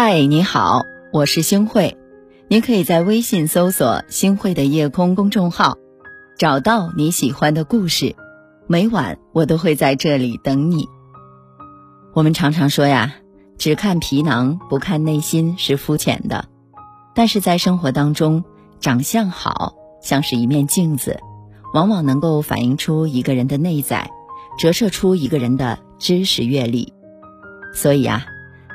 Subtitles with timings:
[0.00, 1.96] 嗨，你好，我是星慧。
[2.46, 5.76] 您可以在微信搜索“星慧的夜空”公众号，
[6.38, 8.14] 找到你喜欢的故事。
[8.68, 10.86] 每晚我都会在这里等你。
[12.14, 13.16] 我们常常说呀，
[13.58, 16.44] 只看皮囊不看内心是肤浅的。
[17.12, 18.44] 但是在生活当中，
[18.78, 21.18] 长相好像是一面镜子，
[21.74, 24.08] 往往能够反映出一个人的内在，
[24.60, 26.92] 折射出一个人的知识阅历。
[27.74, 28.24] 所以啊。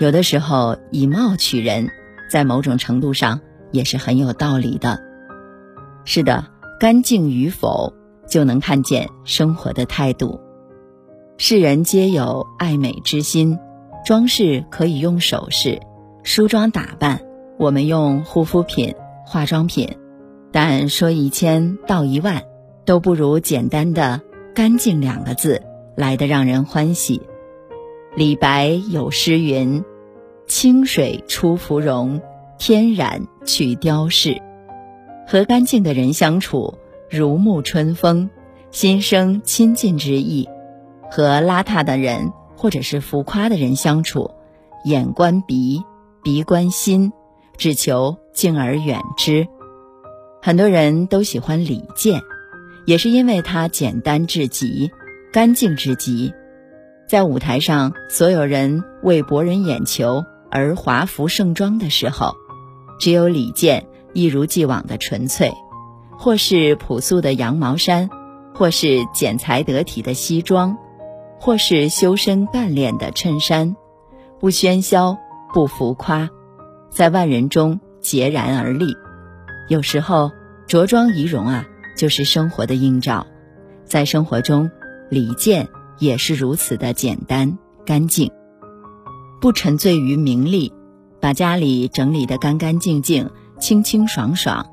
[0.00, 1.90] 有的时候以貌取人，
[2.30, 3.38] 在某种程度上
[3.70, 4.98] 也是很有道理的。
[6.06, 6.46] 是的，
[6.80, 7.92] 干净与否
[8.26, 10.40] 就能看见生活的态度。
[11.36, 13.58] 世人皆有爱美之心，
[14.06, 15.78] 装饰可以用首饰、
[16.22, 17.20] 梳妆打扮，
[17.58, 18.94] 我们用护肤品、
[19.26, 19.98] 化妆品，
[20.50, 22.44] 但说一千道一万，
[22.86, 24.22] 都不如简单的
[24.56, 25.60] “干净”两个字
[25.94, 27.20] 来的让人欢喜。
[28.16, 29.84] 李白有诗云。
[30.50, 32.20] 清水出芙蓉，
[32.58, 34.42] 天然去雕饰。
[35.24, 36.74] 和干净的人相处，
[37.08, 38.28] 如沐春风，
[38.72, 40.48] 心生亲近之意；
[41.08, 44.32] 和邋遢的人或者是浮夸的人相处，
[44.84, 45.84] 眼观鼻，
[46.24, 47.12] 鼻观心，
[47.56, 49.46] 只求敬而远之。
[50.42, 52.20] 很多人都喜欢李健，
[52.86, 54.90] 也是因为他简单至极，
[55.32, 56.34] 干净至极。
[57.08, 60.24] 在舞台上，所有人为博人眼球。
[60.50, 62.34] 而华服盛装的时候，
[62.98, 65.52] 只有李健一如既往的纯粹，
[66.18, 68.10] 或是朴素的羊毛衫，
[68.54, 70.76] 或是剪裁得体的西装，
[71.38, 73.76] 或是修身干练的衬衫，
[74.38, 75.16] 不喧嚣，
[75.54, 76.28] 不浮夸，
[76.90, 78.94] 在万人中孑然而立。
[79.68, 80.32] 有时候
[80.66, 81.64] 着装仪容啊，
[81.96, 83.26] 就是生活的映照。
[83.84, 84.70] 在生活中，
[85.08, 88.30] 李健也是如此的简单干净。
[89.40, 90.70] 不沉醉于名利，
[91.18, 94.66] 把家里整理得干干净净、清清爽爽，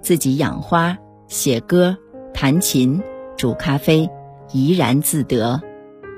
[0.00, 0.96] 自己养花、
[1.28, 1.98] 写歌、
[2.32, 3.02] 弹琴、
[3.36, 4.08] 煮咖啡，
[4.50, 5.60] 怡然自得，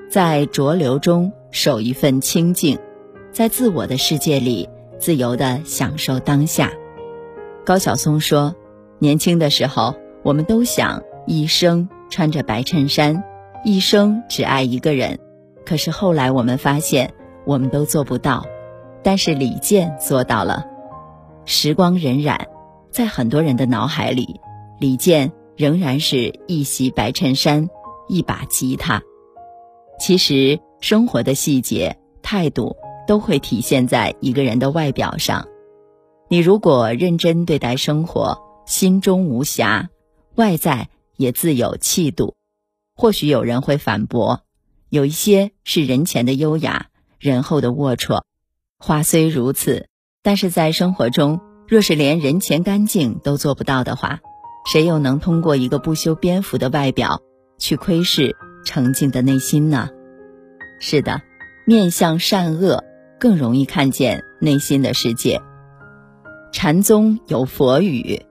[0.08, 2.78] 在浊流中守一份清静，
[3.32, 4.68] 在自我的世界里
[5.00, 6.70] 自由地享受当下。
[7.64, 8.54] 高晓松说
[9.00, 13.24] ：“年轻的时候，我们都想一生穿着白衬衫，
[13.64, 15.18] 一生只爱一个人。
[15.64, 17.12] 可是后来我们发现。”
[17.46, 18.44] 我们都做不到，
[19.04, 20.66] 但是李健做到了。
[21.44, 22.46] 时光荏苒，
[22.90, 24.40] 在很多人的脑海里，
[24.80, 27.70] 李健仍然是一袭白衬衫，
[28.08, 29.00] 一把吉他。
[30.00, 32.76] 其实，生活的细节、态度
[33.06, 35.46] 都会体现在一个人的外表上。
[36.28, 39.88] 你如果认真对待生活，心中无瑕，
[40.34, 42.34] 外在也自有气度。
[42.96, 44.40] 或许有人会反驳，
[44.88, 46.88] 有一些是人前的优雅。
[47.18, 48.22] 人后的龌龊，
[48.78, 49.88] 话虽如此，
[50.22, 54.20] 但是在生活中，若是连人前干净都做不到的话，
[54.70, 57.22] 谁又能通过一个不修边幅的外表
[57.58, 59.88] 去窥视澄净的内心呢？
[60.80, 61.22] 是的，
[61.66, 62.84] 面相善恶
[63.18, 65.40] 更容易看见内心的世界。
[66.52, 68.22] 禅宗有佛语：“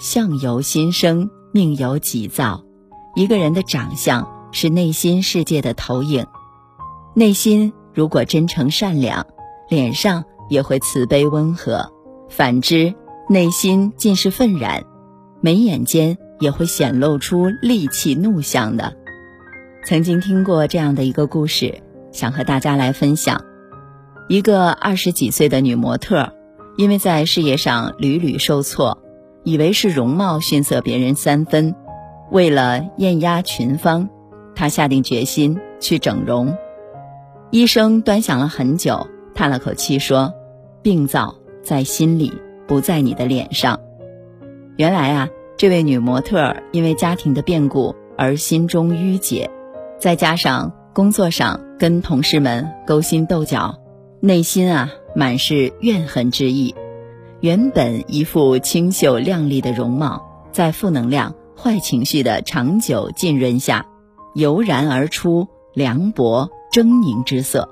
[0.00, 2.64] 相由心生，命由己造。”
[3.14, 6.26] 一个人的长相是内心世界的投影，
[7.14, 7.72] 内心。
[7.96, 9.26] 如果真诚善良，
[9.70, 11.90] 脸上也会慈悲温和；
[12.28, 12.94] 反之，
[13.26, 14.84] 内心尽是愤然，
[15.40, 18.94] 眉眼间也会显露出戾气怒相的。
[19.86, 21.80] 曾经听过这样的一个故事，
[22.12, 23.42] 想和大家来分享：
[24.28, 26.34] 一个二十几岁的女模特，
[26.76, 28.98] 因为在事业上屡屡受挫，
[29.42, 31.74] 以为是容貌逊色别人三分，
[32.30, 34.10] 为了艳压群芳，
[34.54, 36.58] 她下定决心去整容。
[37.50, 40.34] 医生端详了很久，叹了口气说
[40.82, 42.32] ：“病灶在心里，
[42.66, 43.78] 不在你的脸上。”
[44.76, 49.48] 原来啊，这位女模特因为家庭的变故而心中郁结，
[49.98, 53.76] 再加上工作上跟同事们勾心斗角，
[54.20, 56.74] 内心啊满是怨恨之意。
[57.40, 63.86] 原本一副清秀靓丽的容貌，在负能量、坏情绪的长久浸润下，
[64.34, 66.50] 油然而出凉薄。
[66.76, 67.70] 狰狞之色，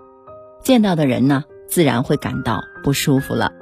[0.62, 3.52] 见到的人呢，自然会感到不舒服了。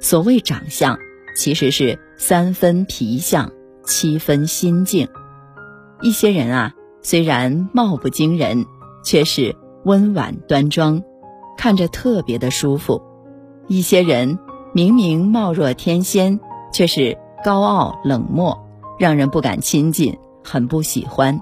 [0.00, 0.98] 所谓长相，
[1.36, 3.52] 其实是三分皮相，
[3.84, 5.06] 七分心境。
[6.02, 6.72] 一些人啊，
[7.02, 8.66] 虽然貌不惊人，
[9.04, 9.54] 却是
[9.84, 11.00] 温婉端庄，
[11.56, 13.00] 看着特别的舒服；
[13.68, 14.40] 一些人
[14.72, 16.40] 明明貌若天仙，
[16.72, 18.66] 却是高傲冷漠，
[18.98, 21.40] 让人不敢亲近，很不喜欢。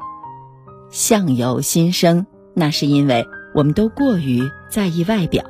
[0.90, 2.26] 相由心生。
[2.54, 5.44] 那是因为我们都过于在意外表，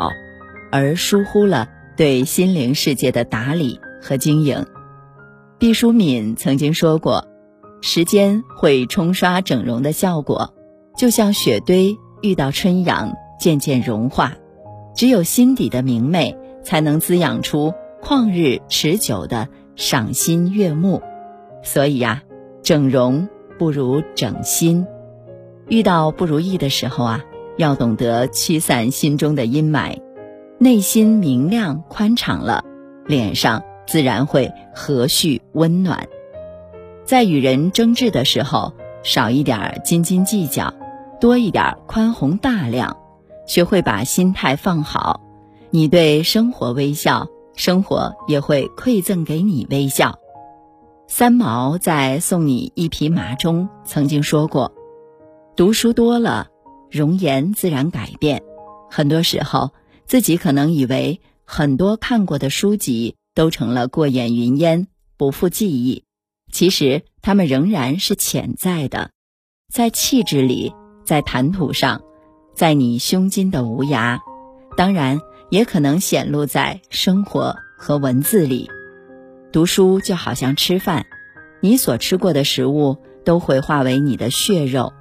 [0.71, 4.67] 而疏忽了对心灵世界的打理和经营。
[5.59, 7.29] 毕淑敏曾经说过
[7.83, 10.55] ：“时间会冲刷整容的效果，
[10.97, 14.35] 就像雪堆遇到春阳，渐渐融化。
[14.95, 17.73] 只有心底的明媚，才能滋养出
[18.03, 21.03] 旷日持久的赏心悦目。
[21.63, 22.23] 所以呀，
[22.63, 23.29] 整容
[23.59, 24.87] 不如整心。
[25.69, 27.25] 遇到不如意的时候啊，
[27.57, 30.01] 要懂得驱散心中的阴霾，
[30.59, 32.65] 内心明亮宽敞了，
[33.07, 36.09] 脸上。”自然会和煦温暖。
[37.05, 38.73] 在与人争执的时候，
[39.03, 40.73] 少一点斤斤计较，
[41.21, 42.97] 多一点宽宏大量，
[43.45, 45.21] 学会把心态放好。
[45.71, 50.19] 你对生活微笑，生活也会馈赠给你微笑。
[51.09, 54.73] 三毛在《送你一匹马》中曾经说过
[55.57, 56.49] ：“读书多了，
[56.91, 58.43] 容颜自然改变。
[58.91, 59.71] 很多时候，
[60.07, 66.05] 自己可能以为很多看过的书籍。”都成了过眼云烟，不复记忆。
[66.53, 69.11] 其实他们仍然是潜在的，
[69.73, 72.03] 在气质里，在谈吐上，
[72.55, 74.19] 在你胸襟的无涯。
[74.77, 75.19] 当然，
[75.49, 78.69] 也可能显露在生活和文字里。
[79.51, 81.07] 读书就好像吃饭，
[81.63, 84.93] 你所吃过的食物都会化为你的血肉，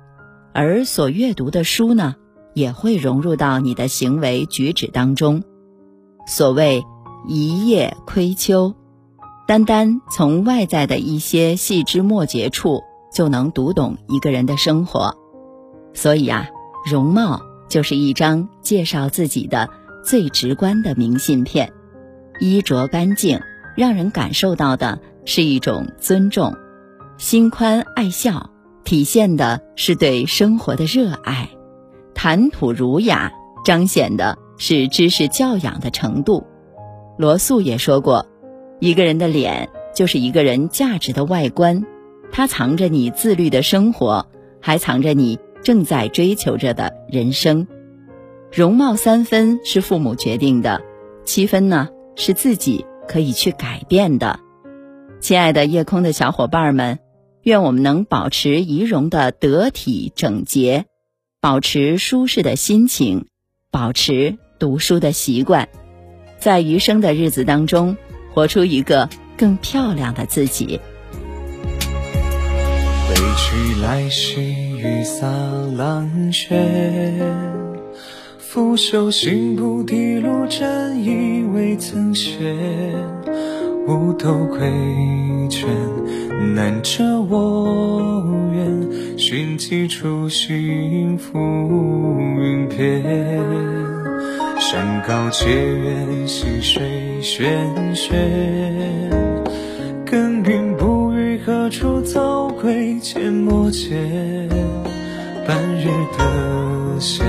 [0.53, 2.15] 而所阅读的书呢，
[2.53, 5.43] 也会融入到你的行为举止当中。
[6.27, 6.83] 所谓。
[7.27, 8.73] 一叶窥秋，
[9.47, 12.81] 单单从外在的一些细枝末节处
[13.13, 15.15] 就能读懂一个人的生活，
[15.93, 16.47] 所以啊，
[16.89, 19.69] 容貌就是一张介绍自己的
[20.03, 21.71] 最直观的明信片。
[22.39, 23.39] 衣着干净，
[23.77, 26.53] 让人感受到的是一种尊重；
[27.19, 28.49] 心宽爱笑，
[28.83, 31.47] 体现的是对生活的热爱；
[32.13, 33.31] 谈吐儒雅，
[33.63, 36.45] 彰显的是知识教养的程度。
[37.17, 38.25] 罗素也说过，
[38.79, 41.85] 一个人的脸就是一个人价值的外观，
[42.31, 44.27] 它藏着你自律的生活，
[44.59, 47.67] 还藏着你正在追求着的人生。
[48.51, 50.81] 容貌三分是父母决定的，
[51.23, 54.39] 七分呢是自己可以去改变的。
[55.19, 56.99] 亲爱的夜空的小伙伴们，
[57.43, 60.85] 愿我们能保持仪容的得体整洁，
[61.39, 63.25] 保持舒适的心情，
[63.71, 65.67] 保持读书的习惯。
[66.39, 67.97] 在余生的日子当中，
[68.33, 70.79] 活出一个更漂亮的自己。
[73.07, 75.27] 归去来兮，雨洒
[75.75, 76.63] 狼血，
[78.37, 82.55] 拂袖行不滴路，战衣未曾卸。
[83.87, 84.59] 五斗归
[85.49, 85.67] 卷，
[86.55, 88.23] 难遮我
[88.53, 89.17] 愿。
[89.17, 91.37] 寻几处心浮
[92.39, 93.03] 云片。
[94.59, 97.45] 山高且远，溪水喧
[97.93, 98.13] 喧。
[100.05, 102.95] 耕耘不语，何处早归？
[103.01, 103.97] 阡陌间，
[105.47, 107.25] 半日得闲，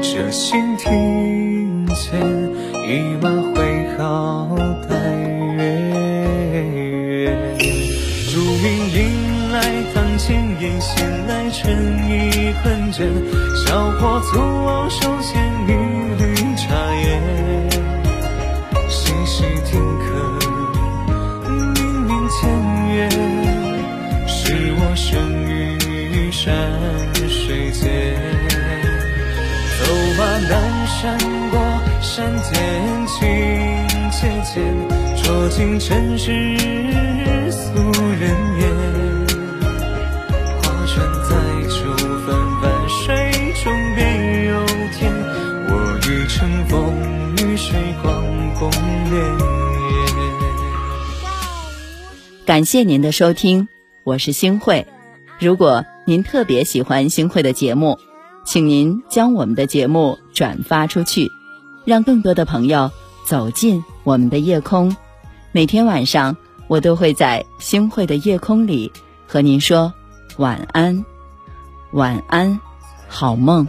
[0.00, 2.20] 这心庭前，
[2.86, 4.56] 一马挥毫
[4.88, 5.37] 待
[8.60, 9.60] 云隐来
[9.94, 11.72] 堂前言，闲来春
[12.08, 13.06] 意杯盏，
[13.64, 15.30] 小火煮熬手间
[15.68, 15.70] 一
[16.20, 17.20] 缕茶叶，
[18.88, 20.04] 细细听客，
[21.48, 22.50] 明明前
[22.96, 23.08] 缘，
[24.26, 25.06] 是我生
[25.46, 26.50] 于山
[27.28, 27.86] 水间，
[29.78, 29.86] 走
[30.18, 30.52] 马南
[30.88, 31.16] 山
[31.52, 31.54] 过
[32.02, 32.58] 山巅，
[33.06, 33.16] 情
[34.10, 34.60] 切切，
[35.22, 36.97] 酌尽尘世。
[40.88, 41.36] 船载
[41.68, 44.66] 酒，泛泛水中别有
[44.96, 45.12] 天。
[45.68, 45.70] 我
[46.08, 46.94] 欲乘风
[47.36, 48.70] 与水，光共。
[52.46, 53.68] 感谢您的收听，
[54.02, 54.86] 我是星慧。
[55.38, 57.98] 如果您特别喜欢星慧的节目，
[58.46, 61.30] 请您将我们的节目转发出去。
[61.84, 62.90] 让更多的朋友
[63.26, 64.96] 走进我们的夜空。
[65.52, 66.34] 每天晚上，
[66.66, 68.90] 我都会在星慧的夜空里
[69.26, 69.92] 和您说
[70.38, 71.04] 晚安，
[71.90, 72.60] 晚安，
[73.08, 73.66] 好梦。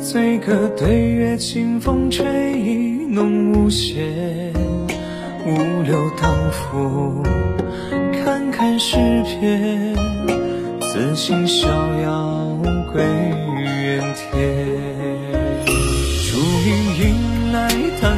[0.00, 4.50] 醉歌对月，清风吹意浓无限。
[5.44, 7.22] 五柳当浮，
[8.24, 9.94] 看看诗篇，
[10.80, 11.68] 自信逍
[12.00, 12.58] 遥
[12.94, 13.04] 归。
[14.14, 14.95] 天，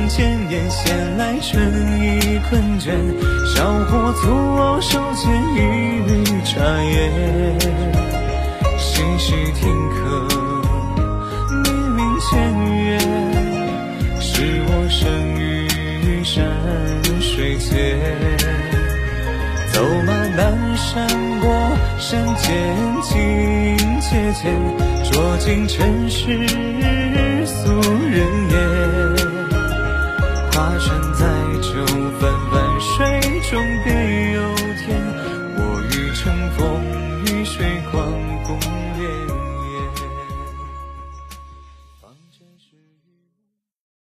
[0.09, 1.63] 千年，闲来春
[2.01, 2.93] 意困倦。
[3.55, 5.59] 小伙足往手牵一
[6.07, 7.59] 缕茶烟，
[8.79, 10.29] 细细听客，
[11.63, 12.29] 明明前。
[14.91, 15.07] 生
[15.39, 15.69] 于
[16.25, 16.43] 山
[17.21, 18.01] 水间，
[19.71, 21.07] 走马南山
[21.41, 21.47] 过
[21.99, 24.59] 山间，境界间，
[25.05, 26.49] 捉尽尘世
[27.45, 27.71] 俗
[28.11, 28.57] 人言，
[30.59, 31.25] 发生在
[31.63, 31.87] 求
[32.19, 32.48] 婚